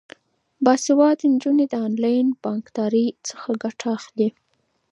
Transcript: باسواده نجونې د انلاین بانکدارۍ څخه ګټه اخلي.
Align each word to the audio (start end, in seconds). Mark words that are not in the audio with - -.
باسواده 0.65 1.25
نجونې 1.33 1.65
د 1.71 1.75
انلاین 1.87 2.27
بانکدارۍ 2.43 3.07
څخه 3.29 3.49
ګټه 3.63 3.87
اخلي. 3.97 4.29